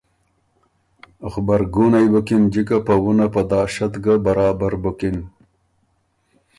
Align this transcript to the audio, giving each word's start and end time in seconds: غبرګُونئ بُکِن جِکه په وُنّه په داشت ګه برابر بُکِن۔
غبرګُونئ 1.31 2.07
بُکِن 2.13 2.43
جِکه 2.53 2.77
په 2.85 2.93
وُنّه 3.03 3.27
په 3.33 3.41
داشت 3.51 3.93
ګه 4.03 4.15
برابر 4.25 4.73
بُکِن۔ 4.83 5.17